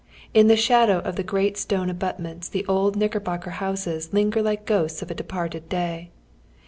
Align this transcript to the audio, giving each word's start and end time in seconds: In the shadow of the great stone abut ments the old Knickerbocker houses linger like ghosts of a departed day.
In 0.33 0.47
the 0.47 0.55
shadow 0.55 0.97
of 0.97 1.15
the 1.15 1.21
great 1.21 1.57
stone 1.57 1.87
abut 1.87 2.17
ments 2.19 2.49
the 2.49 2.65
old 2.65 2.95
Knickerbocker 2.95 3.51
houses 3.61 4.11
linger 4.11 4.41
like 4.41 4.65
ghosts 4.65 5.03
of 5.03 5.11
a 5.11 5.13
departed 5.13 5.69
day. 5.69 6.09